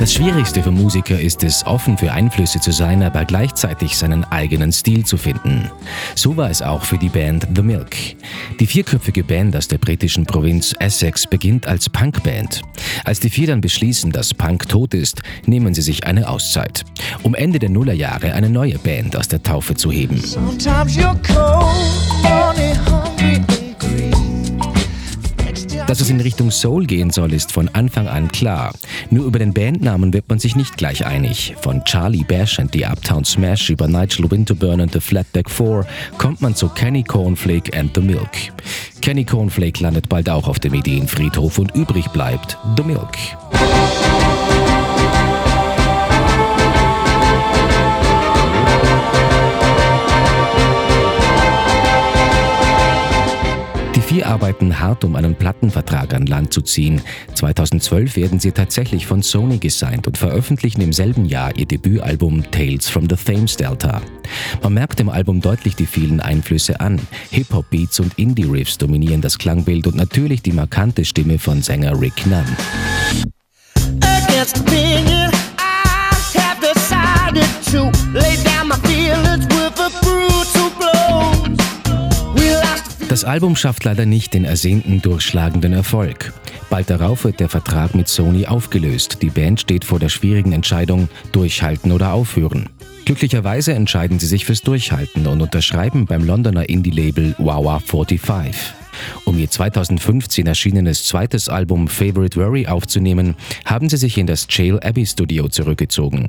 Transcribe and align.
Das 0.00 0.14
Schwierigste 0.14 0.62
für 0.62 0.70
Musiker 0.70 1.20
ist 1.20 1.44
es, 1.44 1.66
offen 1.66 1.98
für 1.98 2.10
Einflüsse 2.10 2.58
zu 2.58 2.72
sein, 2.72 3.02
aber 3.02 3.26
gleichzeitig 3.26 3.98
seinen 3.98 4.24
eigenen 4.24 4.72
Stil 4.72 5.04
zu 5.04 5.18
finden. 5.18 5.70
So 6.14 6.38
war 6.38 6.48
es 6.48 6.62
auch 6.62 6.84
für 6.84 6.96
die 6.96 7.10
Band 7.10 7.46
The 7.54 7.60
Milk. 7.60 7.94
Die 8.58 8.66
vierköpfige 8.66 9.22
Band 9.22 9.54
aus 9.54 9.68
der 9.68 9.76
britischen 9.76 10.24
Provinz 10.24 10.74
Essex 10.78 11.26
beginnt 11.26 11.66
als 11.66 11.90
Punkband. 11.90 12.62
Als 13.04 13.20
die 13.20 13.28
vier 13.28 13.48
dann 13.48 13.60
beschließen, 13.60 14.10
dass 14.10 14.32
Punk 14.32 14.70
tot 14.70 14.94
ist, 14.94 15.20
nehmen 15.44 15.74
sie 15.74 15.82
sich 15.82 16.06
eine 16.06 16.30
Auszeit, 16.30 16.82
um 17.22 17.34
Ende 17.34 17.58
der 17.58 17.68
Nullerjahre 17.68 18.32
eine 18.32 18.48
neue 18.48 18.78
Band 18.78 19.14
aus 19.16 19.28
der 19.28 19.42
Taufe 19.42 19.74
zu 19.74 19.92
heben. 19.92 20.16
Sometimes 20.16 20.96
you're 20.96 21.14
cold, 21.22 22.09
Dass 25.90 26.00
es 26.00 26.08
in 26.08 26.20
Richtung 26.20 26.52
Soul 26.52 26.86
gehen 26.86 27.10
soll, 27.10 27.32
ist 27.32 27.50
von 27.50 27.68
Anfang 27.70 28.06
an 28.06 28.30
klar. 28.30 28.72
Nur 29.10 29.24
über 29.24 29.40
den 29.40 29.52
Bandnamen 29.52 30.12
wird 30.12 30.28
man 30.28 30.38
sich 30.38 30.54
nicht 30.54 30.76
gleich 30.76 31.04
einig. 31.04 31.56
Von 31.62 31.84
Charlie 31.84 32.22
Bash 32.22 32.60
and 32.60 32.72
the 32.72 32.86
Uptown 32.86 33.24
Smash 33.24 33.70
über 33.70 33.88
Nigel 33.88 34.30
Winterburn 34.30 34.80
and 34.80 34.92
the 34.92 35.00
Flatback 35.00 35.50
Four 35.50 35.84
kommt 36.16 36.42
man 36.42 36.54
zu 36.54 36.68
Kenny 36.68 37.02
Cornflake 37.02 37.76
and 37.76 37.90
the 37.96 38.02
Milk. 38.02 38.30
Kenny 39.00 39.24
Cornflake 39.24 39.82
landet 39.82 40.08
bald 40.08 40.30
auch 40.30 40.46
auf 40.46 40.60
dem 40.60 40.74
Ideenfriedhof 40.74 41.58
und 41.58 41.74
übrig 41.74 42.06
bleibt 42.10 42.56
The 42.76 42.84
Milk. 42.84 43.16
Vier 54.10 54.26
arbeiten 54.26 54.80
hart, 54.80 55.04
um 55.04 55.14
einen 55.14 55.36
Plattenvertrag 55.36 56.14
an 56.14 56.26
Land 56.26 56.52
zu 56.52 56.62
ziehen. 56.62 57.00
2012 57.34 58.16
werden 58.16 58.40
sie 58.40 58.50
tatsächlich 58.50 59.06
von 59.06 59.22
Sony 59.22 59.58
gesigned 59.58 60.08
und 60.08 60.18
veröffentlichen 60.18 60.80
im 60.80 60.92
selben 60.92 61.26
Jahr 61.26 61.56
ihr 61.56 61.66
Debütalbum 61.66 62.50
Tales 62.50 62.88
from 62.88 63.08
the 63.08 63.14
Thames 63.14 63.56
Delta. 63.56 64.02
Man 64.64 64.74
merkt 64.74 64.98
dem 64.98 65.10
Album 65.10 65.40
deutlich 65.40 65.76
die 65.76 65.86
vielen 65.86 66.18
Einflüsse 66.18 66.80
an. 66.80 66.98
Hip-Hop-Beats 67.30 68.00
und 68.00 68.18
Indie-Riffs 68.18 68.78
dominieren 68.78 69.20
das 69.20 69.38
Klangbild 69.38 69.86
und 69.86 69.94
natürlich 69.94 70.42
die 70.42 70.50
markante 70.50 71.04
Stimme 71.04 71.38
von 71.38 71.62
Sänger 71.62 72.00
Rick 72.00 72.26
Nunn. 72.26 72.56
Das 83.10 83.24
Album 83.24 83.56
schafft 83.56 83.82
leider 83.82 84.06
nicht 84.06 84.34
den 84.34 84.44
ersehnten 84.44 85.02
durchschlagenden 85.02 85.72
Erfolg. 85.72 86.32
Bald 86.70 86.90
darauf 86.90 87.24
wird 87.24 87.40
der 87.40 87.48
Vertrag 87.48 87.92
mit 87.92 88.06
Sony 88.06 88.46
aufgelöst. 88.46 89.18
Die 89.20 89.30
Band 89.30 89.60
steht 89.60 89.84
vor 89.84 89.98
der 89.98 90.08
schwierigen 90.08 90.52
Entscheidung, 90.52 91.08
durchhalten 91.32 91.90
oder 91.90 92.12
aufhören. 92.12 92.68
Glücklicherweise 93.06 93.72
entscheiden 93.72 94.20
sie 94.20 94.28
sich 94.28 94.44
fürs 94.44 94.62
Durchhalten 94.62 95.26
und 95.26 95.42
unterschreiben 95.42 96.06
beim 96.06 96.24
Londoner 96.24 96.68
Indie-Label 96.68 97.34
Wawa 97.38 97.80
45. 97.80 98.54
Um 99.24 99.36
ihr 99.40 99.50
2015 99.50 100.46
erschienenes 100.46 101.04
zweites 101.04 101.48
Album 101.48 101.88
Favorite 101.88 102.38
Worry 102.38 102.68
aufzunehmen, 102.68 103.34
haben 103.64 103.88
sie 103.88 103.96
sich 103.96 104.18
in 104.18 104.28
das 104.28 104.46
Jail 104.48 104.78
Abbey 104.84 105.04
Studio 105.04 105.48
zurückgezogen. 105.48 106.28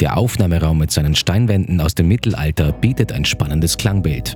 Der 0.00 0.16
Aufnahmeraum 0.16 0.78
mit 0.78 0.92
seinen 0.92 1.14
Steinwänden 1.14 1.78
aus 1.82 1.94
dem 1.94 2.08
Mittelalter 2.08 2.72
bietet 2.72 3.12
ein 3.12 3.26
spannendes 3.26 3.76
Klangbild. 3.76 4.34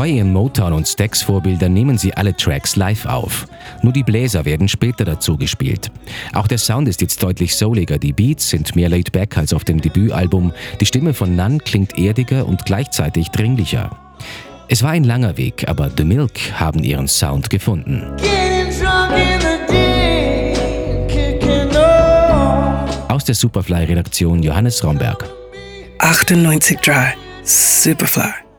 Getreu 0.00 0.06
ihren 0.06 0.32
Motown- 0.32 0.72
und 0.72 0.86
Stax-Vorbildern 0.86 1.72
nehmen 1.72 1.98
sie 1.98 2.14
alle 2.14 2.36
Tracks 2.36 2.76
live 2.76 3.06
auf. 3.06 3.46
Nur 3.82 3.92
die 3.92 4.02
Bläser 4.02 4.44
werden 4.44 4.68
später 4.68 5.04
dazu 5.04 5.36
gespielt. 5.36 5.90
Auch 6.32 6.46
der 6.46 6.58
Sound 6.58 6.88
ist 6.88 7.00
jetzt 7.00 7.22
deutlich 7.22 7.56
souliger, 7.56 7.98
die 7.98 8.12
Beats 8.12 8.48
sind 8.48 8.76
mehr 8.76 8.88
laid 8.88 9.12
back 9.12 9.36
als 9.36 9.52
auf 9.52 9.64
dem 9.64 9.80
Debütalbum, 9.80 10.52
die 10.80 10.86
Stimme 10.86 11.12
von 11.12 11.34
Nunn 11.34 11.58
klingt 11.58 11.98
erdiger 11.98 12.46
und 12.46 12.64
gleichzeitig 12.64 13.28
dringlicher. 13.30 13.90
Es 14.68 14.82
war 14.82 14.90
ein 14.90 15.04
langer 15.04 15.36
Weg, 15.36 15.68
aber 15.68 15.90
The 15.94 16.04
Milk 16.04 16.38
haben 16.58 16.84
ihren 16.84 17.08
Sound 17.08 17.50
gefunden. 17.50 18.04
Aus 18.16 18.39
der 23.30 23.36
Superfly-Redaktion 23.36 24.42
Johannes 24.42 24.82
Romberg. 24.82 25.24
98.3 26.00 27.12
Superfly. 27.44 28.49